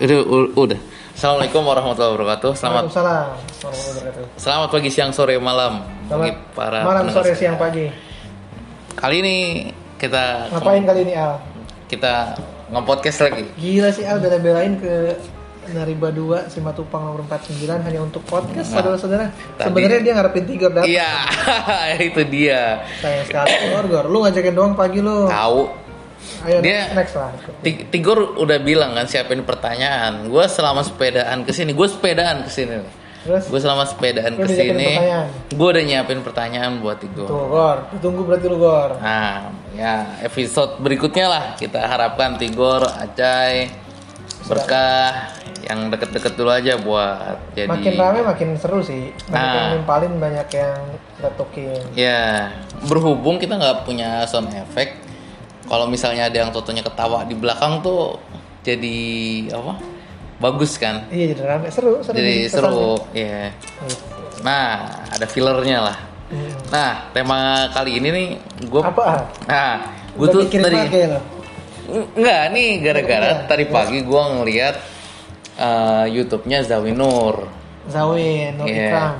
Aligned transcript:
Udah, 0.00 0.18
udah. 0.56 0.80
Assalamualaikum 1.12 1.60
warahmatullahi 1.60 2.12
wabarakatuh. 2.16 2.50
Selamat 2.56 2.88
Waalaikumsalam 2.88 3.26
warahmatullahi 3.36 3.92
wabarakatuh. 3.92 4.24
selamat 4.40 4.68
pagi, 4.72 4.88
siang, 4.88 5.12
sore, 5.12 5.36
malam 5.36 5.84
bagi 6.08 6.32
Selamat 6.32 6.56
para 6.56 6.78
malam, 6.80 7.04
sore, 7.12 7.36
siang, 7.36 7.60
pagi. 7.60 7.92
Kali 8.96 9.16
ini 9.20 9.36
kita 10.00 10.48
Ngapain 10.48 10.88
kali 10.88 11.00
ini 11.04 11.12
Al? 11.12 11.36
kita 11.84 12.32
nge-podcast 12.72 13.18
lagi. 13.20 13.44
Gila 13.60 13.92
sih 13.92 14.08
Al 14.08 14.24
bela-belain 14.24 14.80
ke 14.80 15.20
Nariba 15.70 16.08
2 16.08 16.48
Simatupang 16.48 17.04
nomor 17.04 17.20
49 17.28 17.84
hanya 17.84 18.00
untuk 18.00 18.24
podcast 18.24 18.72
Nah, 18.72 18.80
saudara-saudara. 18.80 19.28
Sebenarnya 19.60 20.00
dia 20.00 20.12
ngarepin 20.16 20.44
tiga 20.48 20.66
datang. 20.72 20.88
Iya, 20.88 21.12
itu 22.08 22.22
dia. 22.24 22.80
Sayang 23.04 23.28
sekali. 23.28 23.52
Gor, 23.68 23.84
Gor. 23.84 24.06
Lu 24.08 24.24
ngajakin 24.24 24.54
doang 24.56 24.72
pagi 24.72 25.04
lu. 25.04 25.28
Tahu. 25.28 25.89
Ayo 26.40 26.58
Dia- 26.60 26.92
next 26.92 27.14
lah. 27.14 27.30
Ti- 27.60 27.88
Tigor 27.88 28.36
udah 28.36 28.58
bilang 28.58 28.92
kan 28.92 29.04
siapin 29.04 29.42
pertanyaan. 29.42 30.26
Gue 30.26 30.44
selama 30.46 30.80
sepedaan 30.80 31.44
ke 31.44 31.52
sini, 31.52 31.72
gue 31.72 31.84
sepedaan 31.84 32.44
ke 32.44 32.50
sini. 32.50 32.80
Gue 33.20 33.60
selama 33.60 33.84
sepedaan 33.84 34.32
ke 34.32 34.48
sini, 34.48 34.96
gue 35.46 35.68
udah 35.68 35.84
nyiapin 35.84 36.24
pertanyaan 36.24 36.80
buat 36.80 36.96
Tigor. 36.96 37.28
tuh 37.28 37.44
Gor, 37.46 37.78
ditunggu 37.92 38.24
berarti 38.24 38.46
lu 38.48 38.56
Gor. 38.56 38.96
Nah, 38.96 39.52
ya 39.76 40.16
episode 40.20 40.80
berikutnya 40.80 41.28
lah 41.28 41.44
kita 41.54 41.84
harapkan 41.84 42.40
Tigor, 42.40 42.80
Acai, 42.80 43.68
Berkah 44.40 45.36
yang 45.60 45.92
deket-deket 45.92 46.32
dulu 46.32 46.48
aja 46.48 46.80
buat 46.80 47.36
jadi 47.52 47.68
Makin 47.68 47.92
rame 47.94 48.20
makin 48.24 48.48
seru 48.56 48.80
sih. 48.80 49.12
Banyak 49.28 49.36
Nah. 49.36 49.52
yang 49.54 49.70
nimpalin, 49.76 50.12
banyak 50.16 50.48
yang 50.50 50.76
retokin. 51.20 51.80
ya 51.92 52.48
berhubung 52.82 53.36
kita 53.36 53.54
nggak 53.54 53.84
punya 53.84 54.24
sound 54.24 54.48
effect. 54.50 54.96
Kalau 55.70 55.86
misalnya 55.86 56.26
ada 56.26 56.34
yang 56.34 56.50
totonya 56.50 56.82
ketawa 56.82 57.22
di 57.22 57.38
belakang 57.38 57.78
tuh 57.78 58.18
jadi 58.66 58.98
apa? 59.54 59.78
Bagus 60.42 60.74
kan? 60.82 61.06
Iya 61.14 61.36
jadi 61.36 61.42
rame, 61.46 61.70
seru, 61.70 62.02
seru. 62.02 62.16
Jadi 62.18 62.50
seru, 62.50 62.98
ya. 63.14 63.54
Gitu. 63.86 64.42
Nah, 64.42 64.88
ada 65.14 65.26
fillernya 65.30 65.78
lah. 65.78 65.98
Hmm. 66.32 66.50
Nah, 66.74 66.90
tema 67.14 67.70
kali 67.70 68.02
ini 68.02 68.08
nih 68.10 68.28
gue 68.66 68.82
Apa? 68.82 69.30
Nah, 69.46 69.78
gue 70.18 70.26
tuh 70.26 70.42
tadi 70.50 71.06
lo. 71.06 71.20
Enggak, 71.90 72.42
nih 72.54 72.68
gara-gara 72.82 73.28
Iya. 73.30 73.46
tadi 73.50 73.64
pagi 73.66 73.98
gua 74.06 74.30
ngeliat 74.38 74.74
eh, 75.58 76.04
YouTube-nya 76.14 76.62
Zawi 76.62 76.94
Nur 76.94 77.50
Zawin, 77.90 78.54
Nur 78.58 78.66
Iya. 78.70 78.86
Ikram. 78.90 79.14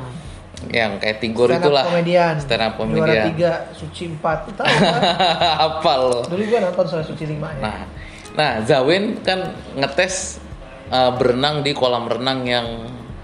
Yang 0.68 1.00
kayak 1.00 1.24
Tigor 1.24 1.48
Stand 1.48 1.64
itulah 1.64 1.84
komedian. 1.88 2.34
stand 2.36 2.60
up 2.60 2.76
Juara 2.76 2.84
komedian. 2.84 3.24
tiga, 3.32 3.52
Suci 3.72 4.04
empat. 4.12 4.38
Tahu 4.52 4.66
kan? 4.68 5.00
Apa 5.72 5.92
lo? 5.96 6.20
Dulu 6.28 6.42
gua 6.52 6.60
nonton 6.68 6.84
soal 6.84 7.02
Suci 7.08 7.24
lima 7.24 7.48
ya. 7.56 7.62
Nah, 7.64 7.80
nah 8.36 8.50
Zawin 8.68 9.24
kan 9.24 9.56
ngetes 9.72 10.36
eh, 10.92 11.10
berenang 11.16 11.64
di 11.64 11.72
kolam 11.72 12.04
renang 12.04 12.44
yang 12.44 12.66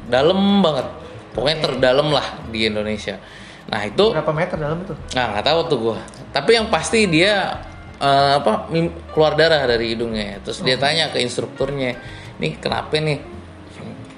dalam 0.08 0.64
banget. 0.64 0.88
Pokoknya 1.36 1.58
terdalam 1.68 2.08
lah 2.08 2.40
di 2.48 2.64
Indonesia. 2.64 3.20
Nah, 3.68 3.84
itu 3.84 4.14
Berapa 4.16 4.32
meter 4.32 4.56
dalam 4.56 4.80
itu? 4.80 4.94
Nah, 5.12 5.36
nggak 5.36 5.44
tahu 5.44 5.60
tuh 5.68 5.78
gua. 5.92 5.98
Tapi 6.32 6.50
yang 6.56 6.72
pasti 6.72 7.04
dia 7.04 7.60
eh, 8.00 8.32
apa 8.40 8.72
keluar 9.12 9.36
darah 9.36 9.68
dari 9.68 9.92
hidungnya. 9.92 10.40
Terus 10.40 10.64
dia 10.64 10.80
tanya 10.80 11.12
ke 11.12 11.20
instrukturnya, 11.20 12.00
"Nih, 12.40 12.56
kenapa 12.56 12.96
nih?" 12.96 13.20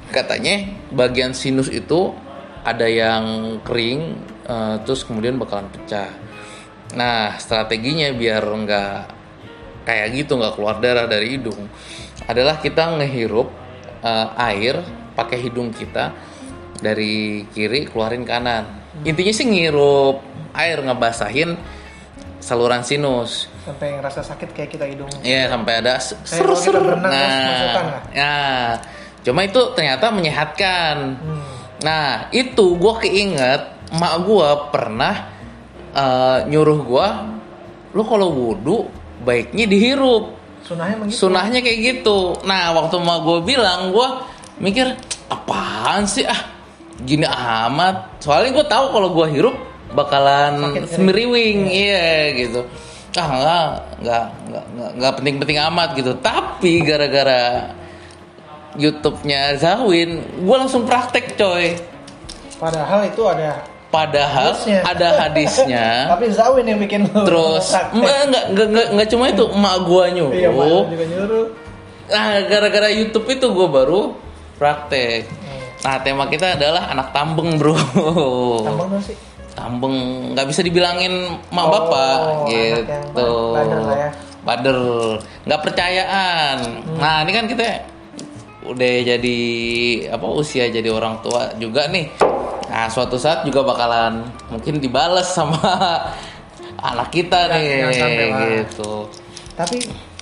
Katanya 0.08 0.64
bagian 0.88 1.36
sinus 1.36 1.68
itu 1.68 2.14
ada 2.68 2.84
yang 2.84 3.24
kering 3.60 4.00
eh, 4.44 4.76
terus 4.82 5.02
kemudian 5.02 5.36
bakalan 5.36 5.68
pecah. 5.68 6.08
Nah, 6.94 7.36
strateginya 7.36 8.08
biar 8.12 8.40
nggak 8.42 8.94
kayak 9.84 10.08
gitu 10.14 10.36
nggak 10.36 10.54
keluar 10.54 10.76
darah 10.78 11.04
dari 11.04 11.36
hidung 11.36 11.68
adalah 12.24 12.56
kita 12.56 12.96
ngehirup 12.96 13.48
eh, 14.00 14.26
air 14.46 14.80
pakai 15.12 15.38
hidung 15.40 15.70
kita 15.70 16.12
dari 16.78 17.42
kiri 17.48 17.84
keluarin 17.84 18.22
kanan. 18.22 18.64
Intinya 19.00 19.30
sih 19.30 19.46
ngirup 19.46 20.22
air 20.52 20.78
ngebasahin 20.78 21.54
saluran 22.38 22.82
sinus. 22.82 23.46
Sampai 23.62 23.94
ngerasa 23.94 24.22
sakit 24.22 24.48
kayak 24.52 24.70
kita 24.70 24.86
hidung. 24.86 25.10
Ya 25.20 25.46
sampai 25.46 25.82
ada 25.82 25.98
s- 25.98 26.14
Kayak 26.16 26.40
kalau 26.40 26.54
kita 26.54 26.62
ser-ser. 26.62 26.74
berenang, 26.80 27.10
terus 27.10 27.34
Nah, 27.34 27.74
lah. 27.74 28.02
ya. 28.10 28.34
Cuma 29.20 29.40
itu 29.42 29.60
ternyata 29.74 30.06
menyehatkan. 30.08 30.96
Hmm. 31.18 31.57
Nah, 31.84 32.26
itu 32.34 32.74
gue 32.74 32.94
keinget 33.02 33.62
emak 33.94 34.14
gue 34.26 34.48
pernah 34.74 35.14
eh, 35.94 36.38
nyuruh 36.50 36.80
gue, 36.84 37.08
lu 37.94 38.02
kalau 38.04 38.28
wudhu 38.34 38.88
baiknya 39.22 39.64
dihirup. 39.66 40.36
Sunahnya 40.66 40.94
emang 41.00 41.08
gitu. 41.08 41.18
Sunahnya 41.24 41.60
kayak 41.64 41.78
gitu. 41.80 42.18
Nah, 42.44 42.76
waktu 42.76 42.94
emak 43.00 43.18
gue 43.24 43.38
bilang, 43.46 43.94
gue 43.94 44.08
mikir 44.58 44.90
apaan 45.30 46.04
sih 46.04 46.26
ah 46.26 46.40
gini 47.02 47.24
amat. 47.26 48.20
Soalnya 48.20 48.58
gue 48.58 48.66
tahu 48.66 48.84
kalau 48.90 49.08
gue 49.14 49.26
hirup 49.30 49.56
bakalan 49.94 50.84
semiriwing, 50.90 51.70
iya 51.70 52.34
gitu. 52.36 52.66
Ah 53.16 53.28
enggak, 53.32 53.70
enggak, 53.98 54.24
enggak, 54.44 54.90
enggak 54.98 55.12
penting-penting 55.16 55.58
amat 55.72 55.88
gitu. 55.96 56.12
Tapi 56.20 56.72
gara-gara 56.84 57.72
YouTube-nya 58.78 59.58
Zawin, 59.58 60.22
gue 60.38 60.56
langsung 60.56 60.86
praktek 60.86 61.34
coy. 61.34 61.74
Padahal 62.62 63.10
itu 63.10 63.22
ada 63.26 63.66
Padahal 63.88 64.52
Hadisnya. 64.52 64.80
ada 64.84 65.08
hadisnya. 65.16 65.86
tapi 66.12 66.28
Zawin 66.28 66.68
yang 66.68 66.76
bikin 66.76 67.08
lu 67.08 67.24
Terus 67.24 67.72
enggak, 67.72 68.52
enggak, 68.52 68.86
enggak, 68.92 69.08
cuma 69.08 69.32
itu, 69.32 69.48
emak 69.48 69.76
gua 69.88 70.04
nyuruh. 70.12 70.36
Iya, 70.36 70.50
juga 70.92 71.04
nyuruh. 71.08 71.46
Nah, 72.08 72.28
gara-gara 72.44 72.88
YouTube 72.92 73.28
itu 73.32 73.48
gue 73.48 73.68
baru 73.68 74.12
praktek. 74.60 75.24
Hmm. 75.24 75.60
Nah, 75.88 75.96
tema 76.04 76.24
kita 76.28 76.60
adalah 76.60 76.92
anak 76.92 77.16
tambeng, 77.16 77.56
bro. 77.56 77.76
Tambang 78.64 78.88
dong 78.92 79.04
sih. 79.04 79.16
Tambeng, 79.56 79.96
nggak 80.36 80.46
bisa 80.52 80.60
dibilangin 80.60 81.40
mak 81.48 81.64
Oh, 81.64 81.70
bapak, 81.72 82.18
gitu. 82.52 83.32
bader 83.56 83.80
lah 83.88 83.96
ya. 83.96 84.10
Bader, 84.44 84.78
nggak 85.48 85.60
percayaan. 85.64 86.56
Hmm. 86.60 86.96
Nah, 87.00 87.16
ini 87.24 87.32
kan 87.32 87.44
kita 87.48 87.66
udah 88.60 88.92
jadi 89.06 89.38
apa 90.10 90.26
usia 90.28 90.66
jadi 90.66 90.88
orang 90.88 91.20
tua 91.20 91.54
juga 91.54 91.86
nih. 91.86 92.10
Nah, 92.68 92.86
suatu 92.86 93.16
saat 93.16 93.42
juga 93.42 93.62
bakalan 93.62 94.22
mungkin 94.48 94.76
dibales 94.76 95.26
sama 95.26 95.56
anak 96.80 97.08
kita 97.08 97.48
Jangan- 97.48 97.56
nih, 97.56 97.68
jangan 97.70 97.94
sampai 97.96 98.26
lah. 98.26 98.40
gitu. 98.44 98.92
Tapi 99.54 99.76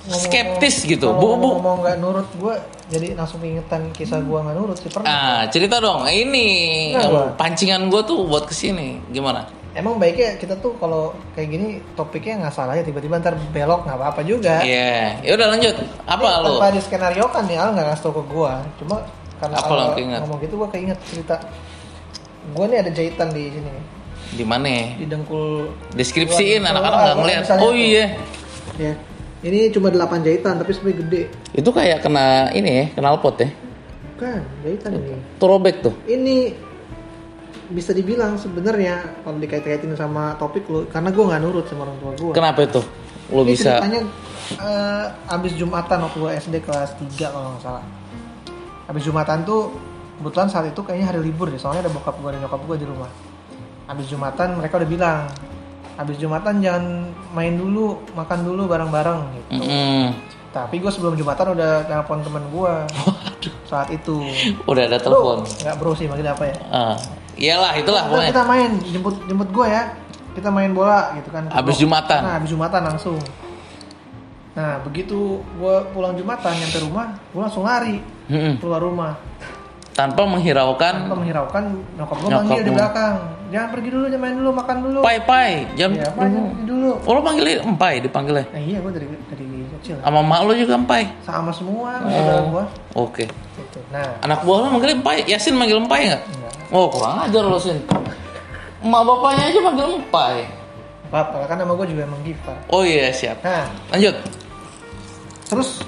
ngomong- 0.06 0.22
Skeptis 0.22 0.76
gitu. 0.84 1.08
Bu- 1.10 1.34
bu- 1.34 1.58
Ngomong 1.58 1.76
nggak 1.82 1.97
nurut 1.98 2.28
gua 2.36 2.54
jadi 2.86 3.12
langsung 3.12 3.42
ingetan 3.42 3.91
kisah 3.91 4.22
gua 4.22 4.47
nggak 4.47 4.56
nurut 4.56 4.76
sih 4.78 4.88
pernah. 4.88 5.08
Ah, 5.08 5.41
cerita 5.48 5.76
dong. 5.78 6.06
Ini 6.06 6.47
Nah, 6.94 7.34
pancingan 7.34 7.88
gue 7.88 8.03
tuh 8.03 8.22
buat 8.22 8.44
ke 8.44 8.54
sini. 8.54 9.03
Gimana? 9.08 9.42
Emang 9.76 10.00
baiknya 10.00 10.41
kita 10.41 10.56
tuh 10.56 10.72
kalau 10.81 11.12
kayak 11.37 11.48
gini 11.53 11.69
topiknya 11.92 12.48
nggak 12.48 12.54
salah 12.56 12.81
ya 12.81 12.81
tiba-tiba 12.81 13.20
ntar 13.20 13.37
belok 13.53 13.84
nggak 13.84 13.98
apa-apa 14.00 14.25
juga. 14.25 14.64
Iya. 14.64 15.20
Ya 15.20 15.31
udah 15.37 15.47
lanjut. 15.53 15.76
Apa 16.09 16.28
lo? 16.41 16.56
Tanpa 16.56 16.72
di 16.72 16.81
skenario 16.81 17.28
kan 17.28 17.44
nih 17.44 17.60
Al 17.60 17.76
nggak 17.76 17.86
ngasih 17.92 18.04
tau 18.09 18.12
ke 18.16 18.22
gua. 18.25 18.65
Cuma 18.81 19.04
karena 19.36 19.56
Apa 19.60 19.72
Al 19.76 20.00
ngomong 20.00 20.41
gitu 20.41 20.54
gua 20.56 20.69
keinget 20.72 20.97
cerita. 21.04 21.36
Gua 22.56 22.65
nih 22.72 22.81
ada 22.81 22.88
jahitan 22.88 23.28
di 23.36 23.53
sini 23.53 23.70
Di 24.32 24.44
mana? 24.48 24.97
di 24.97 25.04
dengkul. 25.04 25.69
Deskripsiin 25.92 26.65
anak-anak 26.65 26.97
nggak 26.97 27.16
ngeliat. 27.20 27.44
Oh 27.60 27.76
iya. 27.76 28.16
Ya. 28.81 28.97
Ini 29.44 29.69
cuma 29.76 29.92
8 29.92 30.25
jahitan 30.25 30.56
tapi 30.56 30.72
sebenarnya 30.72 31.04
gede. 31.04 31.22
Itu 31.53 31.69
kayak 31.69 32.00
kena 32.00 32.48
ini 32.56 32.70
ya, 32.72 32.84
kenal 32.97 33.20
pot 33.20 33.36
ya. 33.36 33.53
Bukan, 34.16 34.41
jahitan 34.65 34.91
ini. 34.97 35.20
Throwback 35.36 35.76
tuh. 35.84 35.94
Ini 36.09 36.56
bisa 37.72 37.90
dibilang 37.90 38.38
sebenarnya 38.38 39.22
kalau 39.26 39.38
dikait-kaitin 39.42 39.92
sama 39.98 40.38
topik 40.38 40.66
lu 40.70 40.86
karena 40.86 41.10
gua 41.10 41.24
nggak 41.34 41.42
nurut 41.42 41.64
sama 41.66 41.88
orang 41.88 41.98
tua 41.98 42.12
gua. 42.18 42.32
Kenapa 42.36 42.60
itu? 42.62 42.82
Lo 43.34 43.42
Ini 43.42 43.50
bisa 43.58 43.82
ceritanya 43.82 44.00
eh, 44.54 45.04
abis 45.34 45.53
Jumatan 45.58 45.98
waktu 46.06 46.18
gue 46.22 46.30
SD 46.38 46.54
kelas 46.62 46.94
3 46.98 47.34
kalau 47.34 47.48
nggak 47.56 47.62
salah. 47.62 47.84
Abis 48.86 49.03
Jumatan 49.03 49.42
tuh 49.42 49.74
kebetulan 50.22 50.48
saat 50.48 50.66
itu 50.70 50.80
kayaknya 50.80 51.06
hari 51.10 51.20
libur 51.26 51.50
deh, 51.50 51.58
soalnya 51.58 51.86
ada 51.86 51.92
bokap 51.92 52.16
gue 52.22 52.30
dan 52.30 52.41
nyokap 52.47 52.62
gue 52.62 52.76
di 52.78 52.86
rumah. 52.86 53.10
Abis 53.91 54.06
Jumatan 54.10 54.59
mereka 54.59 54.78
udah 54.78 54.88
bilang, 54.88 55.18
abis 55.98 56.16
Jumatan 56.22 56.62
jangan 56.62 56.84
main 57.34 57.54
dulu, 57.59 57.98
makan 58.14 58.38
dulu 58.47 58.62
bareng-bareng 58.70 59.20
gitu. 59.34 59.50
Mm-mm. 59.59 60.02
Tapi 60.54 60.80
gue 60.80 60.88
sebelum 60.88 61.18
Jumatan 61.18 61.52
udah 61.52 61.84
telepon 61.84 62.22
temen 62.22 62.44
gue 62.48 62.72
saat 63.70 63.91
itu. 63.91 64.22
Udah 64.64 64.86
ada 64.86 64.98
telepon. 65.02 65.42
nggak 65.44 65.76
bro 65.82 65.92
sih, 65.98 66.06
manggil 66.06 66.30
apa 66.30 66.44
ya? 66.47 66.56
Ah, 66.70 66.97
iyalah 67.36 67.72
itulah 67.74 68.03
Kita, 68.03 68.10
pokoknya. 68.10 68.30
kita 68.30 68.42
main, 68.44 68.71
jemput 68.83 69.15
jemput 69.24 69.48
gue 69.50 69.66
ya. 69.66 69.83
Kita 70.33 70.48
main 70.48 70.68
bola 70.71 71.15
gitu 71.15 71.28
kan. 71.30 71.48
Abis 71.48 71.77
Jumatan. 71.77 72.21
Nah, 72.21 72.34
abis 72.36 72.50
Jumatan 72.50 72.83
langsung. 72.83 73.16
Nah, 74.53 74.80
begitu 74.83 75.18
gue 75.54 75.74
pulang 75.91 76.12
Jumatan 76.12 76.53
nyampe 76.53 76.78
rumah, 76.83 77.06
gue 77.27 77.41
langsung 77.41 77.62
lari 77.62 78.00
Mm-mm. 78.27 78.56
keluar 78.56 78.80
rumah. 78.80 79.12
Tanpa 79.92 80.24
menghiraukan 80.24 81.09
Tanpa 81.09 81.15
menghiraukan, 81.15 81.65
nyokap 81.97 82.16
gue 82.18 82.28
manggil 82.30 82.62
di 82.62 82.72
belakang. 82.74 83.16
Jangan 83.47 83.68
pergi 83.71 83.88
dulu, 83.88 84.04
jangan 84.06 84.22
main 84.22 84.34
dulu, 84.34 84.50
makan 84.53 84.77
dulu. 84.83 84.98
pai 85.00 85.18
pai 85.22 85.53
jam 85.72 85.91
Ya, 85.91 86.04
jangan 86.04 86.16
pergi 86.18 86.65
dulu. 86.66 86.91
Oh 87.00 87.12
lo 87.12 87.21
panggilnya 87.22 87.54
empai 87.62 87.94
dipanggilnya. 88.03 88.44
Nah, 88.47 88.60
iya, 88.60 88.77
gue 88.77 88.92
dari 88.92 89.06
dari 89.09 89.47
kecil 89.72 89.97
Sama 90.03 90.21
mak 90.21 90.41
lo 90.42 90.53
juga 90.53 90.74
empai. 90.74 91.03
sama 91.22 91.48
semua 91.50 91.97
Oh. 92.03 92.42
gua 92.50 92.65
Oke. 92.94 93.24
gitu 93.28 93.78
nah 93.88 94.21
Anak 94.21 94.41
buah 94.42 94.59
lo 94.59 94.68
manggil 94.71 94.97
empai. 94.97 95.24
Yasin 95.24 95.54
manggil 95.54 95.78
empai 95.78 96.00
nggak? 96.10 96.22
Oh 96.68 96.86
kurang 96.89 97.21
ajar 97.21 97.42
lo 97.42 97.57
Sin. 97.57 97.78
Emak 98.78 99.03
bapaknya 99.03 99.42
aja 99.47 99.60
manggil 99.60 99.86
empai. 99.97 100.36
apa 101.07 101.47
kan 101.47 101.54
nama 101.54 101.71
gua 101.71 101.86
juga 101.86 102.03
emang 102.03 102.18
Giva 102.21 102.51
Oh 102.66 102.83
iya 102.83 103.09
siap. 103.09 103.39
nah 103.41 103.71
Lanjut. 103.89 104.18
terus 105.45 105.78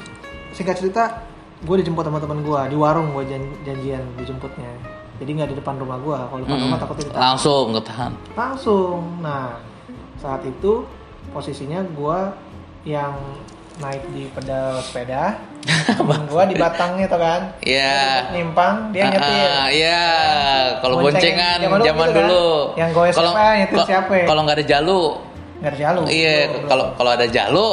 singkat 0.52 0.78
cerita 0.78 1.26
gue 1.58 1.74
dijemput 1.76 2.00
sama 2.00 2.16
teman 2.16 2.38
gue 2.40 2.60
di 2.66 2.76
warung 2.76 3.10
gue 3.10 3.26
jan- 3.26 3.58
janjian 3.62 3.98
dijemputnya 4.14 4.70
jadi 5.18 5.30
nggak 5.32 5.48
di 5.50 5.56
depan 5.58 5.74
rumah 5.76 5.98
gue 5.98 6.14
kalau 6.14 6.38
depan 6.40 6.54
Mm-mm. 6.54 6.66
rumah 6.66 6.78
takutnya 6.78 7.04
ditahan 7.04 7.22
Langsung 7.26 7.64
ketahan. 7.74 8.12
langsung 8.32 8.98
nah 9.18 9.58
saat 10.16 10.42
itu 10.44 10.86
posisinya 11.28 11.82
gue 11.84 12.18
yang 12.86 13.18
naik 13.78 14.02
di 14.10 14.26
pedal 14.28 14.78
sepeda 14.80 15.38
temen 15.88 16.22
gue 16.24 16.42
di 16.46 16.56
batangnya 16.56 17.06
tuh 17.06 17.20
kan 17.20 17.40
Iya. 17.60 18.26
nimpang 18.30 18.90
dia 18.90 19.06
nyetir 19.06 19.48
Ah, 19.48 19.66
Iya, 19.68 20.02
kalau 20.80 20.98
Boncengan. 21.00 21.58
Zaman 21.60 21.80
zaman 21.80 22.06
dulu 22.06 22.10
gitu 22.10 22.12
kan. 22.12 22.26
dulu. 22.26 22.46
Yang 22.74 22.90
goes 22.92 23.14
kalau 23.14 23.32
siapa, 23.32 23.46
nyetir 23.56 23.78
siapa? 23.84 24.14
Kalau 24.24 24.40
nggak 24.42 24.56
ada 24.56 24.66
jalu, 24.66 25.00
nggak 25.58 25.70
ada 25.70 25.78
jalur 25.78 26.04
iya. 26.08 26.34
Kalau 26.64 26.84
kalau 26.94 27.10
ada 27.12 27.26
jalu 27.28 27.68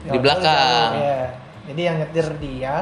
Ya, 0.00 0.10
di 0.10 0.18
belakang. 0.18 0.90
iya. 0.96 1.20
jadi 1.66 1.80
yang 1.84 1.96
nyetir 1.98 2.26
dia 2.38 2.74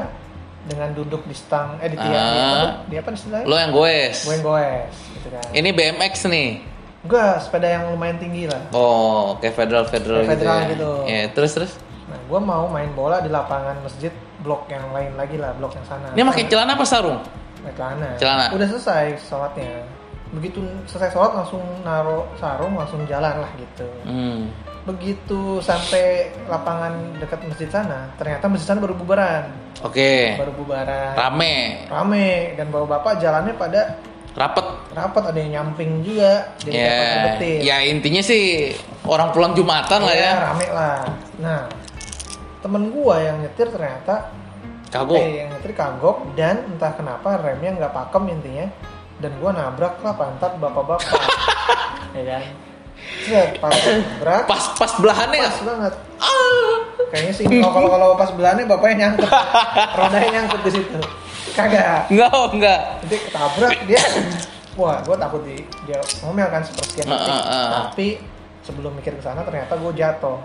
dengan 0.61 0.89
duduk 0.93 1.21
di 1.23 1.33
stang 1.33 1.75
eh 1.77 1.87
di 1.87 1.97
tiang 1.97 2.13
Ah. 2.15 2.29
dia, 2.29 2.45
apa- 2.45 2.77
dia 2.85 2.99
apa 2.99 3.09
istilahnya 3.11 3.45
Lo 3.45 3.55
yang 3.55 3.71
goes. 3.71 4.17
gue 4.21 4.33
yang 4.33 4.45
goes 4.45 4.95
gitu 5.11 5.27
kan 5.29 5.43
Ini 5.51 5.69
BMX 5.71 6.13
nih. 6.27 6.49
Enggak, 6.99 7.33
sepeda 7.39 7.67
yang 7.69 7.83
lumayan 7.89 8.17
tinggi 8.17 8.43
lah. 8.43 8.59
Oh, 8.71 9.39
kayak 9.39 9.55
federal 9.55 9.83
federal 9.85 10.19
Kayak 10.19 10.27
gitu. 10.27 10.35
federal 10.37 10.57
ya. 10.57 10.67
gitu. 10.69 10.91
Iya, 11.05 11.23
terus 11.31 11.51
terus. 11.53 11.71
Nah, 12.09 12.19
gue 12.19 12.39
mau 12.41 12.65
main 12.65 12.89
bola 12.91 13.21
di 13.21 13.29
lapangan 13.29 13.77
masjid 13.79 14.09
blok 14.39 14.65
yang 14.67 14.89
lain 14.89 15.13
lagi 15.13 15.37
lah, 15.37 15.53
blok 15.53 15.77
yang 15.77 15.85
sana. 15.85 16.09
Ini 16.11 16.25
pakai 16.25 16.45
celana 16.49 16.73
apa 16.73 16.85
sarung? 16.85 17.19
Pakai 17.61 17.73
celana. 17.77 18.09
Celana. 18.17 18.45
Udah 18.49 18.67
selesai 18.67 19.05
sholatnya. 19.21 19.85
Begitu 20.29 20.61
selesai 20.85 21.09
sholat 21.09 21.31
langsung 21.33 21.61
naro 21.81 22.25
sarung, 22.37 22.73
langsung 22.73 23.01
jalan 23.05 23.41
lah 23.41 23.51
gitu. 23.57 23.85
Hmm. 24.05 24.49
Begitu 24.85 25.61
sampai 25.61 26.33
lapangan 26.45 26.93
dekat 27.21 27.45
masjid 27.45 27.69
sana, 27.69 28.09
ternyata 28.17 28.49
masjid 28.49 28.73
sana 28.73 28.81
baru 28.81 28.97
bubaran. 28.97 29.45
Oke. 29.85 30.33
Baru 30.37 30.53
bubaran. 30.55 31.13
Rame, 31.13 31.85
Rame 31.87 32.57
dan 32.57 32.73
bapak-bapak 32.73 33.21
jalannya 33.21 33.53
pada 33.53 33.97
rapet. 34.33 34.65
rapat 34.93 35.23
ada 35.29 35.37
yang 35.37 35.51
nyamping 35.61 35.99
juga 36.01 36.47
jadi 36.63 36.73
Ya, 36.73 36.85
dapat 36.89 37.09
ngebetin. 37.11 37.59
ya 37.61 37.75
intinya 37.83 38.21
sih 38.23 38.43
orang 39.03 39.29
pulang 39.29 39.53
jumatan 39.53 39.99
lah 40.01 40.15
ya. 40.15 40.21
Iya, 40.25 40.33
rame 40.47 40.67
lah. 40.71 40.97
Nah, 41.39 41.59
temen 42.59 42.91
gua 42.91 43.15
yang 43.23 43.39
nyetir 43.39 43.71
ternyata 43.71 44.31
Kagok. 44.89 45.21
eh, 45.21 45.45
yang 45.45 45.49
nyetir 45.53 45.71
kagok 45.77 46.17
dan 46.33 46.65
entah 46.65 46.91
kenapa 46.97 47.37
remnya 47.39 47.77
nggak 47.77 47.93
pakem 47.93 48.23
intinya 48.33 48.65
dan 49.21 49.31
gua 49.37 49.51
nabrak 49.53 50.01
lah 50.01 50.15
pantat 50.15 50.57
bapak-bapak. 50.57 51.21
ya 52.17 52.23
kan? 52.25 52.43
Set, 53.23 53.49
pas 53.63 53.71
nabrak, 53.71 54.43
Pas 54.47 54.63
pas 54.75 54.91
belahannya 54.97 55.39
pas 55.39 55.55
nggak? 55.55 55.65
banget. 55.67 55.93
Kayaknya 57.09 57.33
sih 57.33 57.43
kalau 57.47 57.71
kalau 57.71 57.89
kalau 57.89 58.07
pas 58.17 58.29
belahnya 58.33 58.63
bapaknya 58.69 58.95
nyangkut, 59.07 59.29
rodanya 59.97 60.29
nyangkut 60.39 60.61
di 60.67 60.71
situ. 60.77 60.99
Kagak. 61.57 62.11
Enggak, 62.11 62.29
oh, 62.33 62.47
enggak. 62.53 62.81
Jadi 63.07 63.15
ketabrak 63.27 63.75
dia. 63.89 64.01
Wah, 64.77 65.01
gue 65.03 65.15
takut 65.17 65.41
di 65.43 65.57
dia 65.89 65.97
ngomel 66.23 66.47
kan. 66.47 66.61
Ah, 66.61 67.11
ah, 67.11 67.41
ah. 67.43 67.67
Tapi 67.89 68.21
sebelum 68.63 68.93
mikir 68.95 69.17
ke 69.17 69.23
sana 69.25 69.41
ternyata 69.43 69.73
gue 69.75 69.91
jatuh. 69.97 70.37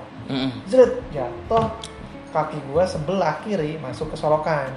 Zret, 0.67 0.99
jatuh 1.13 1.69
kaki 2.35 2.59
gue 2.61 2.83
sebelah 2.85 3.39
kiri 3.41 3.79
masuk 3.79 4.11
ke 4.11 4.17
solokan 4.19 4.75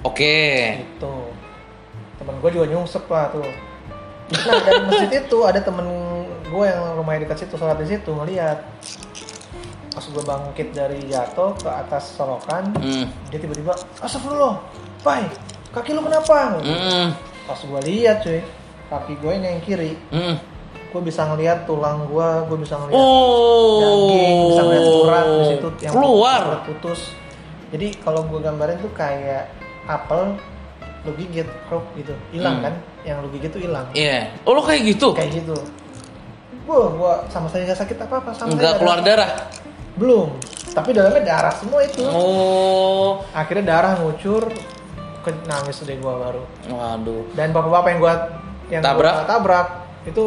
Oke. 0.00 0.80
gitu 0.80 1.28
temen 2.16 2.40
gue 2.40 2.50
juga 2.50 2.66
nyungsep 2.66 3.04
lah 3.06 3.28
tuh 3.28 3.44
nah 4.24 4.56
dari 4.58 4.80
masjid 4.82 5.10
itu 5.20 5.38
ada 5.44 5.60
temen 5.60 5.84
gue 6.42 6.64
yang 6.64 6.96
rumahnya 6.96 7.28
dekat 7.28 7.44
situ 7.44 7.54
sholat 7.54 7.76
di 7.76 7.86
situ 7.86 8.08
ngeliat 8.08 8.56
pas 9.92 10.02
gue 10.02 10.24
bangkit 10.24 10.68
dari 10.72 10.98
jatuh 11.06 11.52
ke 11.54 11.68
atas 11.68 12.16
solokan 12.16 12.72
Mm. 12.74 13.06
dia 13.28 13.38
tiba-tiba 13.38 13.76
astagfirullah 14.00 14.58
pai 15.00 15.28
kaki 15.70 15.92
lu 15.92 16.00
kenapa 16.00 16.58
Mm. 16.58 17.12
pas 17.44 17.60
gue 17.60 17.80
lihat 17.84 18.24
cuy 18.24 18.40
kaki 18.88 19.12
gue 19.20 19.32
ini 19.34 19.46
yang 19.46 19.62
kiri 19.62 19.92
Mm. 20.10 20.36
Gue 20.94 21.02
bisa 21.02 21.26
ngeliat 21.26 21.66
tulang 21.66 22.06
gue 22.06 22.28
gue 22.46 22.58
bisa 22.60 22.78
ngeliat 22.78 22.94
Oh. 22.94 23.82
daging 23.82 24.38
bisa 24.46 24.60
ngeliat 24.62 24.86
urat 24.86 25.24
di 25.26 25.44
situ 25.48 25.68
yang 25.82 25.92
keluar. 25.92 26.42
putus 26.62 27.00
jadi 27.68 27.86
kalau 27.98 28.22
gue 28.22 28.38
gambarin 28.38 28.78
tuh 28.78 28.92
kayak 28.92 29.50
apel 29.84 30.38
lu 31.02 31.10
gigit 31.14 31.44
kruk 31.66 31.82
gitu 31.92 32.14
hilang 32.30 32.62
Hmm. 32.62 32.64
kan 32.64 32.74
yang 33.02 33.18
lu 33.18 33.28
gigit 33.28 33.50
tuh 33.50 33.60
hilang 33.60 33.84
Iya. 33.92 34.32
Oh, 34.42 34.54
lo 34.54 34.62
kayak 34.62 34.86
gitu? 34.86 35.12
kayak 35.12 35.34
gitu 35.36 35.58
Wah, 36.64 36.88
gua 36.88 37.14
sama 37.28 37.44
sekali 37.44 37.68
nggak 37.68 37.76
sakit 37.76 37.98
apa 38.00 38.14
apa 38.24 38.30
sama 38.32 38.56
keluar 38.56 38.80
nggak 38.96 39.04
ada- 39.04 39.04
darah. 39.04 39.30
belum 39.94 40.28
tapi 40.72 40.90
dalamnya 40.90 41.22
darah 41.22 41.52
semua 41.52 41.82
itu 41.82 42.00
Oh. 42.06 43.20
akhirnya 43.30 43.64
darah 43.68 43.98
ngucur 43.98 44.48
ke 45.20 45.30
nangis 45.44 45.82
deh 45.82 45.98
gua 45.98 46.22
baru 46.22 46.42
Waduh. 46.66 47.34
dan 47.34 47.50
bapak-bapak 47.50 47.88
yang 47.88 48.00
gua 48.00 48.14
yang 48.70 48.80
Tabrak? 48.80 49.12
gua 49.12 49.26
tabrak 49.26 49.68
itu 50.04 50.24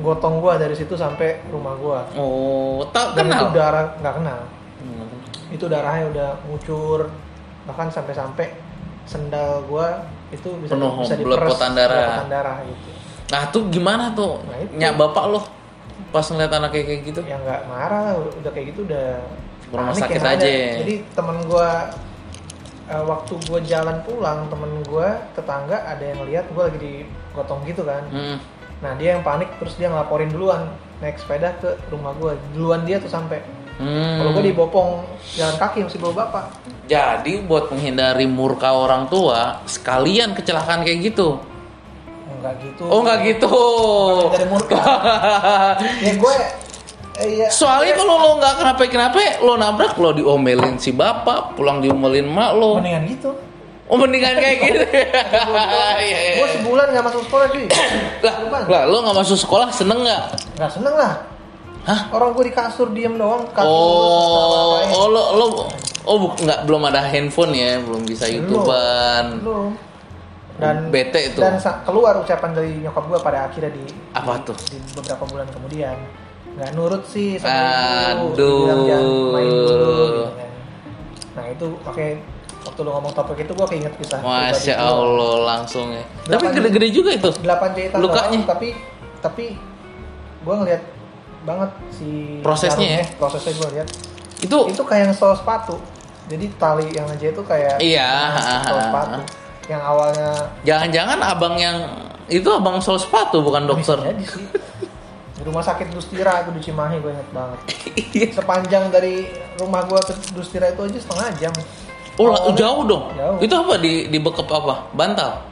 gotong 0.00 0.38
gua 0.38 0.56
dari 0.56 0.72
situ 0.72 0.92
sampai 0.92 1.42
rumah 1.46 1.74
gua 1.74 2.00
Oh, 2.12 2.82
tak 2.88 3.14
dan 3.14 3.26
itu 3.26 3.34
kenal. 3.36 3.50
darah 3.52 3.86
nggak 3.96 4.14
kenal 4.16 4.40
Hmm. 4.76 5.08
itu 5.48 5.64
darahnya 5.64 6.04
udah 6.08 6.30
ngucur 6.44 7.08
bahkan 7.64 7.88
sampai-sampai 7.88 8.52
sendal 9.04 9.64
gua 9.64 10.02
itu 10.28 10.48
bisa 10.58 10.74
Penuh 10.74 10.92
bisa 10.98 11.14
diperes 11.14 11.56
darah. 11.56 12.26
darah 12.26 12.56
gitu 12.62 12.90
Nah, 13.24 13.48
tuh 13.48 13.66
gimana 13.66 14.12
tuh? 14.12 14.36
Nah, 14.44 14.60
itu. 14.60 14.76
Nyak 14.76 14.94
bapak 14.94 15.24
lo 15.26 15.40
pas 16.10 16.22
ngeliat 16.22 16.52
anaknya 16.52 16.82
kayak 16.84 17.00
gitu? 17.04 17.20
yang 17.24 17.40
nggak 17.40 17.62
marah 17.64 18.12
udah 18.20 18.50
kayak 18.50 18.66
gitu 18.70 18.84
udah 18.84 19.18
rumah 19.66 19.90
panik 19.90 20.02
sakit 20.04 20.14
yang 20.14 20.26
ada. 20.28 20.36
aja. 20.36 20.52
jadi 20.78 20.94
temen 21.10 21.36
gua 21.44 21.70
eh, 22.84 23.02
waktu 23.02 23.32
gua 23.42 23.60
jalan 23.62 23.96
pulang 24.02 24.38
temen 24.46 24.70
gua 24.84 25.08
tetangga 25.32 25.78
ada 25.82 26.04
yang 26.04 26.20
lihat 26.22 26.44
gua 26.50 26.68
lagi 26.68 26.78
digotong 26.78 27.60
gitu 27.64 27.82
kan 27.82 28.02
Hmm. 28.06 28.36
Nah 28.84 28.92
dia 28.92 29.16
yang 29.16 29.24
panik 29.24 29.48
terus 29.56 29.74
dia 29.74 29.88
ngelaporin 29.88 30.28
duluan 30.28 30.68
naik 31.00 31.16
sepeda 31.16 31.56
ke 31.56 31.72
rumah 31.88 32.12
gua 32.14 32.36
duluan 32.52 32.84
dia 32.84 33.00
tuh 33.00 33.08
sampai 33.08 33.40
Hmm. 33.74 34.22
kalau 34.22 34.30
gua 34.30 34.44
dibopong 34.44 34.90
jalan 35.34 35.56
kaki 35.56 35.82
masih 35.82 35.98
bawa 35.98 36.14
bapak 36.22 36.46
Jadi 36.84 37.42
buat 37.42 37.66
menghindari 37.66 38.22
murka 38.22 38.70
orang 38.70 39.08
tua, 39.08 39.64
sekalian 39.64 40.30
kecelakaan 40.30 40.84
kayak 40.84 41.00
gitu. 41.02 41.42
enggak 42.30 42.54
gitu 42.60 42.84
Oh 42.86 43.02
nggak 43.02 43.18
gitu. 43.24 43.50
dari 44.30 44.46
murka 44.46 44.78
ya 46.06 46.12
gue 46.14 46.34
eh, 47.18 47.28
iya 47.34 47.46
Soalnya 47.50 47.96
kalau 47.96 48.14
lo 48.14 48.30
nggak 48.36 48.54
kenapa-kenapa, 48.60 49.16
lo 49.40 49.56
nabrak 49.56 49.96
lo 49.96 50.12
diomelin 50.12 50.78
si 50.78 50.92
bapak, 50.92 51.56
pulang 51.56 51.82
diomelin 51.82 52.28
mak 52.28 52.54
lo. 52.54 52.78
mendingan 52.78 53.10
gitu 53.10 53.34
Oh 53.94 53.98
mendingan 54.00 54.34
kayak 54.34 54.56
gitu. 54.58 54.82
Iya, 54.90 56.02
iya, 56.02 56.18
iya. 56.18 56.32
gue 56.34 56.48
sebulan 56.58 56.86
nggak 56.90 57.04
masuk 57.06 57.22
sekolah 57.24 57.46
cuy 57.46 57.66
lah, 58.20 58.34
lah, 58.66 58.82
lo 58.90 58.96
nggak 59.06 59.16
masuk 59.16 59.38
sekolah 59.38 59.68
seneng 59.70 60.02
nggak? 60.02 60.22
nggak 60.58 60.72
seneng 60.72 60.94
lah 60.98 61.14
Hah? 61.84 62.00
orang 62.10 62.34
gue 62.34 62.44
di 62.48 62.52
kasur 62.52 62.90
diem 62.90 63.14
doang 63.14 63.46
kaki 63.46 63.62
Oh, 63.62 64.82
oh 64.82 65.06
lo 65.06 65.22
lo 65.36 65.46
oh 66.02 66.16
nggak 66.34 66.66
belum 66.66 66.82
ada 66.84 67.06
handphone 67.06 67.54
ya, 67.54 67.78
belum 67.78 68.02
bisa 68.02 68.26
youtuber. 68.26 69.38
belum 69.38 69.78
dan 70.54 70.86
Bete 70.88 71.30
itu. 71.30 71.38
dan 71.38 71.54
keluar 71.82 72.18
ucapan 72.18 72.50
dari 72.50 72.78
nyokap 72.80 73.04
gue 73.04 73.18
pada 73.20 73.38
akhirnya 73.46 73.70
di 73.70 73.84
Apa 74.10 74.38
di- 74.38 74.46
tuh? 74.46 74.56
di 74.70 74.78
beberapa 74.90 75.22
bulan 75.26 75.46
kemudian 75.50 75.94
nggak 76.54 76.70
nurut 76.72 77.02
sih 77.04 77.34
sama 77.36 78.30
Aduh. 78.30 78.70
ibu 78.70 79.34
main 79.34 79.50
dulu 79.50 79.90
gitu 79.90 80.22
kan. 80.30 80.50
nah 81.34 81.44
itu 81.46 81.66
pakai 81.82 82.10
waktu 82.74 82.82
lo 82.82 82.98
ngomong 82.98 83.14
topik 83.14 83.38
itu 83.38 83.54
gue 83.54 83.66
keinget 83.70 83.94
kisah 83.94 84.18
Masya 84.18 84.74
gua. 84.74 84.90
Allah 84.90 85.34
langsung 85.54 85.94
ya. 85.94 86.02
Tapi 86.26 86.50
gede-gede 86.50 86.90
juga 86.90 87.14
itu. 87.14 87.30
delapan 87.38 87.70
jahitan 87.70 87.98
Lukanya. 88.02 88.34
doang, 88.34 88.42
tapi 88.44 88.68
tapi 89.22 89.44
gue 90.42 90.54
ngeliat 90.58 90.82
banget 91.44 91.70
si 91.88 92.42
Prosesnya 92.42 92.88
ya? 92.98 93.04
prosesnya 93.14 93.54
gue 93.54 93.68
lihat 93.78 93.88
Itu 94.42 94.66
itu 94.66 94.82
kayak 94.82 95.14
sol 95.14 95.32
sepatu 95.32 95.78
jadi 96.26 96.50
tali 96.58 96.90
yang 96.90 97.06
aja 97.06 97.30
itu 97.30 97.42
kayak 97.46 97.78
Iya, 97.78 98.10
sepatu 98.66 99.22
yang 99.64 99.80
awalnya 99.80 100.30
jangan-jangan 100.66 101.18
abang 101.22 101.54
yang 101.54 101.78
itu 102.26 102.48
abang 102.50 102.82
sol 102.82 102.98
sepatu 102.98 103.38
bukan 103.38 103.64
dokter. 103.64 103.96
bisa 103.96 104.10
jadi 104.10 104.24
sih 104.26 104.44
di 105.34 105.42
rumah 105.46 105.62
sakit 105.62 105.88
Dustira 105.88 106.42
itu 106.42 106.50
di 106.50 106.60
Cimahi 106.60 106.98
gue 106.98 107.12
inget 107.12 107.30
banget 107.30 107.58
Iya. 108.10 108.28
sepanjang 108.34 108.90
dari 108.90 109.30
rumah 109.54 109.84
gue 109.84 110.00
ke 110.02 110.12
Dustira 110.32 110.66
itu 110.66 110.82
aja 110.82 110.98
setengah 110.98 111.28
jam 111.38 111.54
Oh, 112.14 112.30
Awalnya 112.30 112.54
jauh 112.54 112.82
dong. 112.84 113.04
Jauh. 113.12 113.38
Itu 113.38 113.54
apa 113.56 113.74
di 113.76 114.06
di 114.06 114.18
bekep 114.18 114.46
apa? 114.46 114.86
Bantal. 114.90 115.42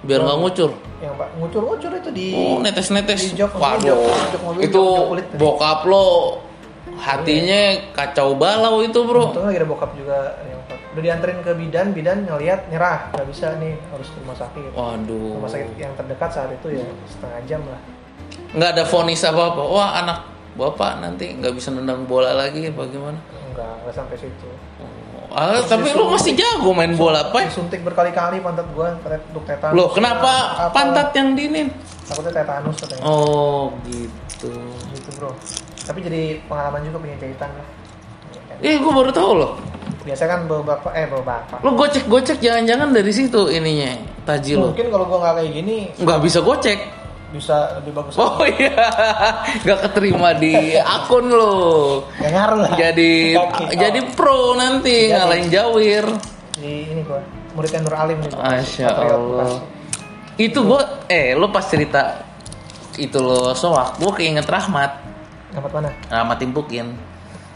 Biar 0.00 0.22
nggak 0.22 0.38
ngucur. 0.38 0.70
yang 0.96 1.12
pak 1.12 1.28
ngucur-ngucur 1.36 1.92
itu 1.94 2.08
di 2.10 2.26
Oh, 2.32 2.56
netes-netes. 2.58 3.20
di 3.26 3.36
jok- 3.36 3.52
Waduh. 3.54 3.84
jok- 3.84 4.32
jok 4.32 4.42
mobil, 4.42 4.60
itu 4.64 4.80
jok 4.80 5.06
kulit. 5.06 5.26
bokap 5.36 5.80
lo 5.84 6.06
hatinya 6.96 7.60
kacau 7.92 8.32
balau 8.32 8.80
itu 8.80 8.96
bro 8.98 9.28
Untung 9.28 9.44
lagi 9.44 9.60
ada 9.60 9.68
bokap 9.68 9.92
juga 9.92 10.16
yang 10.40 10.56
udah 10.88 11.02
dianterin 11.04 11.38
ke 11.38 11.52
bidan, 11.52 11.86
bidan 11.92 12.24
ngeliat 12.24 12.72
nyerah, 12.72 13.12
nggak 13.12 13.28
bisa 13.28 13.52
nih 13.56 13.76
harus 13.86 14.08
ke 14.08 14.16
rumah 14.18 14.32
sakit. 14.34 14.70
waduh 14.72 15.36
Rumah 15.36 15.50
sakit 15.50 15.68
yang 15.76 15.92
terdekat 15.94 16.30
saat 16.32 16.50
itu 16.50 16.68
ya 16.72 16.84
setengah 17.06 17.40
jam 17.44 17.60
lah. 17.62 17.80
nggak 18.48 18.70
ada 18.72 18.84
vonis 18.86 19.20
apa 19.20 19.42
apa 19.46 19.62
wah 19.62 19.90
anak 19.94 20.18
bapak 20.54 20.96
nanti 20.98 21.36
nggak 21.36 21.52
bisa 21.52 21.68
nendang 21.70 22.08
bola 22.08 22.32
lagi 22.32 22.72
bagaimana 22.72 23.20
Enggak, 23.46 23.84
nggak 23.84 23.94
sampai 23.94 24.16
situ. 24.16 24.48
Ah, 25.36 25.60
tapi 25.68 25.92
lu 25.92 26.08
masih 26.08 26.32
jago 26.32 26.72
main 26.72 26.96
bola 26.96 27.28
pak 27.28 27.52
Disuntik 27.52 27.84
berkali-kali 27.84 28.40
pantat 28.40 28.64
gua 28.72 28.96
untuk 28.96 29.44
tetanus. 29.44 29.76
Loh, 29.76 29.88
kenapa 29.92 30.32
Apa- 30.66 30.72
pantat 30.72 31.12
yang 31.12 31.36
dinin? 31.36 31.68
Takutnya 32.08 32.32
tetanus 32.32 32.76
katanya. 32.80 33.02
Oh, 33.04 33.74
gitu. 33.84 34.52
Gitu 34.96 35.08
bro. 35.20 35.30
Tapi 35.84 35.98
jadi 36.00 36.40
pengalaman 36.48 36.80
juga 36.88 36.98
punya 37.04 37.16
jahitan 37.20 37.50
lah. 37.52 37.66
Eh, 38.64 38.80
gue 38.80 38.92
baru 38.92 39.12
tahu 39.12 39.30
loh. 39.36 39.52
Biasa 40.06 40.24
kan 40.24 40.46
bawa 40.46 40.62
bapak, 40.64 40.92
eh 40.96 41.06
bawa 41.10 41.24
bapak. 41.26 41.58
Lo 41.60 41.74
gocek-gocek 41.74 42.38
jangan-jangan 42.38 42.94
dari 42.94 43.12
situ 43.12 43.50
ininya, 43.50 44.00
taji 44.24 44.54
lo. 44.56 44.70
Mungkin 44.72 44.86
kalau 44.88 45.04
gua 45.10 45.18
nggak 45.20 45.34
kayak 45.42 45.50
gini 45.52 45.76
Nggak 45.98 46.18
bisa 46.22 46.38
gocek. 46.40 46.78
Bisa 47.36 47.76
lebih 47.80 47.92
bagus. 48.00 48.16
Oh 48.16 48.40
iya, 48.42 48.72
nggak 49.62 49.78
keterima 49.88 50.32
di 50.34 50.74
akun 50.76 51.28
lo. 51.28 51.56
Gak 52.16 52.32
ngaruh 52.32 52.58
lah. 52.64 52.70
Jadi 52.74 53.36
Kaki. 53.36 53.64
jadi 53.76 54.00
pro 54.16 54.56
nanti 54.56 55.06
Jadi. 55.06 55.14
ngalahin 55.14 55.46
Jawir. 55.52 56.04
Di 56.56 56.72
ini 56.90 57.00
gua 57.04 57.20
muridnya 57.52 57.80
Nur 57.84 57.96
Alim 57.96 58.18
nih. 58.24 58.30
Patriot 58.32 58.96
Allah. 58.96 59.60
Itu 60.36 60.68
gue, 60.68 60.80
eh 61.08 61.32
lo 61.32 61.48
pas 61.48 61.64
cerita 61.64 62.20
itu 63.00 63.16
lo 63.16 63.56
soak, 63.56 63.96
gue 63.96 64.12
keinget 64.20 64.44
Rahmat. 64.44 65.00
Dapat 65.56 65.70
mana? 65.72 65.90
Rahmat 66.12 66.36
timpukin. 66.36 66.92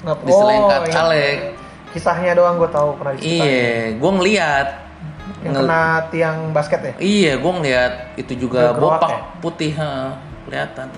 Di 0.01 0.33
selengkat 0.33 0.81
iya. 0.89 1.01
Alek. 1.05 1.39
Kisahnya 1.93 2.33
doang 2.33 2.57
gue 2.57 2.71
tahu 2.73 2.97
pernah 2.97 3.13
diceritain. 3.21 3.45
Iya, 3.45 4.01
gue 4.01 4.11
ngeliat. 4.17 4.69
Yang 5.41 5.53
Ngel- 5.53 5.65
kena 5.65 5.83
tiang 6.09 6.39
basket 6.51 6.81
ya? 6.83 6.93
Iya, 6.97 7.33
gue 7.37 7.53
ngeliat 7.53 7.93
itu 8.15 8.33
juga 8.39 8.73
bopak 8.73 9.09
ya? 9.09 9.21
putih, 9.39 9.73
ha, 9.75 10.15
kelihatan. 10.45 10.89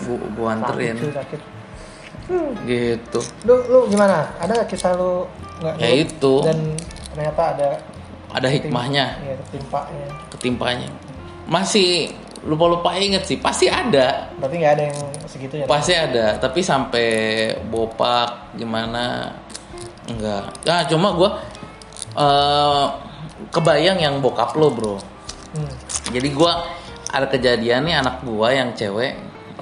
Gue 0.00 0.18
gue 0.18 0.46
anterin, 0.48 0.94
Sakit, 0.96 1.14
sakit. 1.16 1.40
gitu. 2.64 3.20
Lu, 3.42 3.54
lu 3.64 3.78
gimana? 3.88 4.30
Ada 4.36 4.52
nggak 4.54 4.68
kisah 4.68 4.94
lu 4.94 5.26
nggak 5.58 5.74
Ya 5.76 5.88
nurut 5.88 6.02
itu. 6.06 6.34
Dan 6.42 6.58
ternyata 7.08 7.42
ada 7.52 7.68
Ada 8.32 8.48
hikmahnya, 8.48 9.06
Iya, 9.20 9.34
ketimpanya. 9.42 10.06
ketimpanya. 10.30 10.88
Masih 11.44 12.08
lupa-lupa 12.42 12.96
inget 12.96 13.22
sih, 13.22 13.36
pasti 13.36 13.68
ada, 13.68 14.32
Berarti 14.34 14.56
nggak 14.56 14.72
ada 14.72 14.84
yang 14.88 14.98
segitunya. 15.26 15.64
pasti 15.66 15.92
ada. 15.92 16.40
Tapi 16.40 16.58
sampai 16.58 17.08
bopak 17.62 18.56
gimana? 18.56 19.36
Enggak. 20.04 20.48
Ah, 20.64 20.82
cuma 20.84 21.12
gue 21.12 21.30
eh 22.14 22.86
kebayang 23.50 23.98
yang 23.98 24.14
bokap 24.20 24.54
lo 24.54 24.68
bro. 24.70 24.96
Hmm. 25.56 25.72
Jadi 26.12 26.28
gua 26.30 26.62
ada 27.12 27.26
kejadian 27.28 27.88
nih 27.88 27.98
anak 27.98 28.24
gua 28.24 28.52
yang 28.54 28.72
cewek 28.76 29.16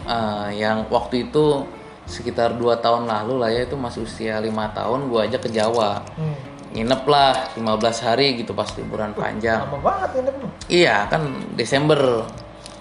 eh, 0.06 0.48
yang 0.58 0.86
waktu 0.90 1.30
itu 1.30 1.64
sekitar 2.10 2.58
2 2.58 2.82
tahun 2.82 3.06
lalu 3.06 3.34
lah 3.38 3.50
ya 3.54 3.62
itu 3.64 3.78
masih 3.78 4.02
usia 4.02 4.42
lima 4.42 4.70
tahun 4.74 5.06
gua 5.08 5.24
aja 5.24 5.38
ke 5.38 5.48
Jawa. 5.48 6.02
Hmm. 6.18 6.36
Nginep 6.70 7.02
lah 7.10 7.50
15 7.58 8.06
hari 8.06 8.38
gitu 8.38 8.54
pas 8.54 8.70
liburan 8.78 9.10
panjang. 9.14 9.66
Lama 9.66 9.78
banget 9.82 10.30
lu. 10.30 10.46
Iya 10.70 11.10
kan 11.10 11.26
Desember 11.58 12.26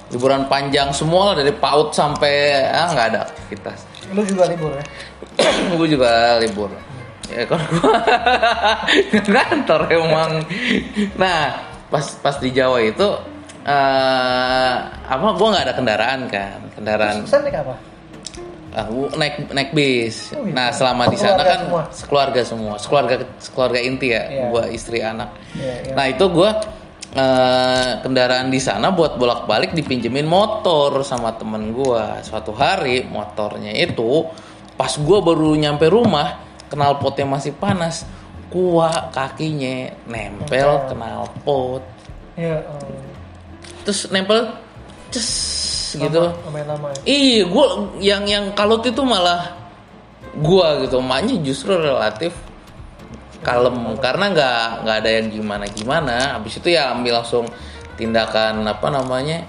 liburan 0.09 0.49
panjang 0.49 0.89
semua 0.93 1.33
lah 1.33 1.35
dari 1.37 1.53
PAUD 1.53 1.93
sampai 1.93 2.65
ah 2.65 2.89
nggak 2.93 3.07
ada 3.13 3.19
aktivitas. 3.29 3.85
Lu 4.13 4.25
juga 4.25 4.49
libur 4.49 4.73
ya? 4.73 4.83
gue 5.77 5.87
juga 5.89 6.41
libur. 6.41 6.69
Ya 7.29 7.43
kan 7.45 7.61
gua 7.69 7.93
kantor 9.49 9.81
emang. 9.89 10.31
Nah 11.15 11.41
pas 11.89 12.05
pas 12.21 12.35
di 12.37 12.49
Jawa 12.49 12.81
itu 12.81 13.07
eh 13.65 14.75
apa 14.87 15.27
gue 15.35 15.47
nggak 15.51 15.65
ada 15.67 15.73
kendaraan 15.75 16.21
kan 16.31 16.59
kendaraan 16.73 17.21
Terus 17.27 17.43
naik 17.43 17.57
apa? 17.59 17.75
ah, 18.69 18.85
gua 18.85 19.07
naik 19.17 19.35
naik 19.49 19.69
bis. 19.73 20.31
Oh, 20.33 20.45
iya. 20.45 20.53
Nah 20.53 20.67
selama 20.69 21.09
di 21.09 21.17
sana 21.17 21.41
kan 21.41 21.59
semua? 21.65 21.83
sekeluarga 21.89 22.41
semua, 22.45 22.73
sekeluarga 22.77 23.15
sekeluarga 23.37 23.79
inti 23.81 24.07
ya, 24.13 24.23
Iya. 24.29 24.45
gua 24.49 24.63
istri 24.69 25.01
anak. 25.01 25.29
Iya, 25.57 25.73
iya. 25.89 25.93
Nah 25.97 26.05
itu 26.05 26.25
gue 26.29 26.49
kendaraan 28.05 28.53
di 28.53 28.61
sana 28.61 28.93
buat 28.93 29.17
bolak-balik 29.17 29.73
dipinjemin 29.73 30.29
motor 30.29 31.01
sama 31.01 31.33
temen 31.33 31.73
gue. 31.73 32.03
Suatu 32.21 32.53
hari 32.53 33.01
motornya 33.09 33.73
itu 33.73 34.29
pas 34.77 34.93
gue 34.93 35.19
baru 35.19 35.57
nyampe 35.57 35.89
rumah, 35.89 36.37
knalpotnya 36.69 37.25
masih 37.25 37.51
panas, 37.51 38.05
kuah 38.47 39.09
kakinya 39.09 39.89
nempel 40.05 40.45
Nempel. 40.45 40.93
knalpot, 40.93 41.83
Iya. 42.33 42.63
um, 42.65 42.97
terus 43.83 44.09
nempel 44.09 44.53
ces 45.09 45.29
gitu. 45.91 46.21
lama- 46.21 46.37
Lumayan 46.45 46.67
lama 46.69 46.87
ya. 46.93 47.01
Iya, 47.03 47.41
gue 47.45 47.65
yang 47.99 48.23
yang 48.23 48.45
kalut 48.53 48.81
itu 48.83 49.01
malah 49.01 49.57
gua 50.37 50.77
gitu, 50.79 50.97
emaknya 50.97 51.41
justru 51.41 51.73
relatif 51.73 52.31
kalem 53.39 53.73
karena 53.97 54.29
nggak 54.29 54.59
nggak 54.83 54.97
ada 54.99 55.09
yang 55.09 55.27
gimana 55.27 55.65
gimana. 55.67 56.15
Habis 56.35 56.59
itu 56.59 56.69
ya 56.69 56.93
ambil 56.93 57.17
langsung 57.17 57.49
tindakan 57.95 58.61
apa 58.63 58.87
namanya 58.89 59.41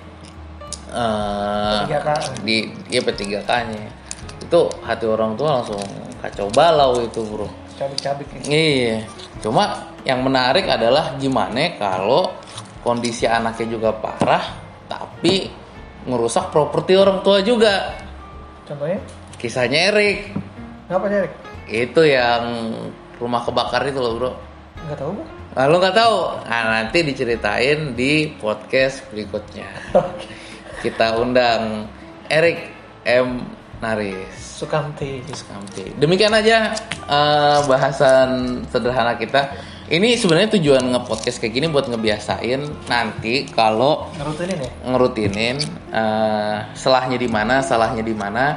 eh 0.91 1.81
P3K. 1.87 2.09
di 2.43 2.57
ya 2.89 3.01
P3K-nya. 3.01 3.85
Itu 4.41 4.67
hati 4.81 5.05
orang 5.05 5.37
tua 5.37 5.61
langsung 5.61 5.83
kacau 6.21 6.49
balau 6.53 7.01
itu 7.01 7.21
bro. 7.25 7.49
Cabik-cabik 7.81 8.29
ya. 8.37 8.41
Iya, 8.45 8.97
cuma 9.41 9.89
yang 10.05 10.21
menarik 10.21 10.69
adalah 10.69 11.17
gimana 11.17 11.81
kalau 11.81 12.29
kondisi 12.85 13.25
anaknya 13.25 13.67
juga 13.73 13.91
parah, 13.97 14.45
tapi 14.85 15.49
ngerusak 16.05 16.53
properti 16.53 16.97
orang 16.97 17.25
tua 17.25 17.41
juga. 17.41 17.97
Contohnya? 18.69 19.01
Kisahnya 19.41 19.89
Erik, 19.89 20.37
Ngapa 20.93 21.07
Derek? 21.09 21.33
itu 21.71 22.03
yang 22.05 22.75
rumah 23.17 23.41
kebakar 23.47 23.89
itu 23.89 24.01
loh 24.01 24.13
bro. 24.21 24.33
Nggak 24.89 24.99
tahu 25.01 25.11
bu. 25.17 25.23
Lalu 25.51 25.75
nggak 25.83 25.97
tahu, 25.99 26.17
nah, 26.47 26.63
nanti 26.79 26.99
diceritain 27.03 27.99
di 27.99 28.31
podcast 28.39 29.03
berikutnya. 29.11 29.67
Kita 30.85 31.19
undang 31.19 31.91
Erik 32.31 32.71
M 33.03 33.60
Naris. 33.81 34.29
Sukamti. 34.61 35.25
Sukamti. 35.27 35.97
Demikian 35.97 36.31
aja 36.31 36.77
eh, 37.07 37.59
bahasan 37.65 38.29
sederhana 38.69 39.17
kita. 39.17 39.49
Ini 39.91 40.15
sebenarnya 40.15 40.55
tujuan 40.55 40.87
nge-podcast 40.87 41.43
kayak 41.43 41.51
gini 41.51 41.67
buat 41.67 41.91
ngebiasain 41.91 42.63
nanti 42.87 43.43
kalau 43.51 44.07
Ngerutinin 44.15 44.59
ya? 44.61 44.71
ngerutinin 44.87 45.57
eh, 45.91 46.57
salahnya 46.73 47.17
di 47.17 47.27
mana, 47.27 47.59
salahnya 47.59 47.99
di 48.01 48.15
mana. 48.15 48.55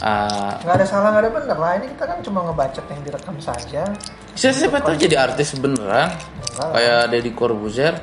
eh, 0.00 0.52
Nggak 0.64 0.76
ada 0.78 0.86
salah, 0.86 1.08
nggak 1.12 1.22
ada 1.22 1.30
benar 1.34 1.58
lah. 1.58 1.72
Ini 1.76 1.86
kita 1.92 2.04
kan 2.06 2.18
cuma 2.22 2.38
ngebacot 2.46 2.84
yang 2.88 3.00
direkam 3.02 3.36
saja. 3.36 3.82
siapa 4.32 4.56
siapa 4.56 4.80
tahu 4.80 4.96
jadi 4.96 5.20
artis 5.20 5.52
beneran 5.60 6.08
Enggak 6.08 6.68
kayak 6.72 7.02
Deddy 7.12 7.32
Corbuzier 7.36 7.94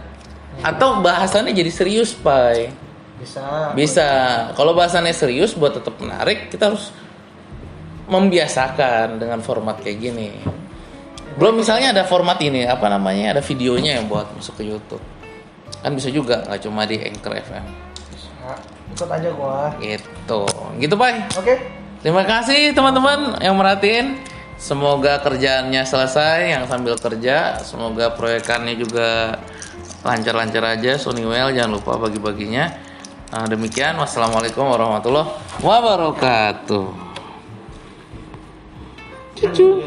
atau 0.62 1.02
bahasannya 1.02 1.58
jadi 1.58 1.72
serius, 1.74 2.14
Pai. 2.14 2.70
Bisa. 3.20 3.76
Bisa. 3.76 4.10
Kalau 4.56 4.72
bahasannya 4.72 5.12
serius 5.12 5.54
buat 5.54 5.76
tetap 5.76 6.00
menarik, 6.00 6.50
kita 6.50 6.72
harus 6.72 6.90
membiasakan 8.10 9.22
dengan 9.22 9.44
format 9.46 9.78
kayak 9.84 9.98
gini. 10.02 10.34
Belum 11.38 11.62
misalnya 11.62 11.94
ada 11.94 12.04
format 12.08 12.42
ini, 12.42 12.66
apa 12.66 12.90
namanya? 12.90 13.38
Ada 13.38 13.44
videonya 13.46 14.02
yang 14.02 14.10
buat 14.10 14.28
masuk 14.34 14.60
ke 14.60 14.64
YouTube. 14.66 15.04
Kan 15.80 15.94
bisa 15.94 16.10
juga, 16.10 16.42
nggak 16.44 16.62
cuma 16.66 16.84
di 16.90 16.98
Anchor 17.00 17.32
FM. 17.38 17.66
Bisa. 18.10 18.52
Ikut 18.96 19.10
aja 19.14 19.30
gua. 19.32 19.72
Gitu. 19.78 20.42
Gitu, 20.82 20.94
Pak. 20.98 21.12
Oke. 21.38 21.56
Terima 22.00 22.24
kasih 22.26 22.72
teman-teman 22.74 23.38
yang 23.44 23.60
merhatiin. 23.60 24.20
Semoga 24.60 25.24
kerjaannya 25.24 25.88
selesai 25.88 26.52
yang 26.52 26.64
sambil 26.68 27.00
kerja. 27.00 27.64
Semoga 27.64 28.12
proyekannya 28.12 28.76
juga 28.76 29.40
lancar-lancar 30.04 30.80
aja. 30.80 31.00
Soniwell 31.00 31.56
jangan 31.56 31.80
lupa 31.80 31.96
bagi-baginya. 31.96 32.89
Nah, 33.30 33.46
demikian. 33.46 33.94
Wassalamualaikum 34.02 34.66
warahmatullahi 34.66 35.30
wabarakatuh. 35.62 36.86
Cucu. 39.38 39.86